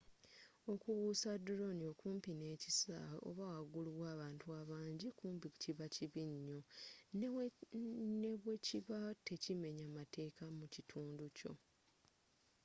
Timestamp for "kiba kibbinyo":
5.61-6.59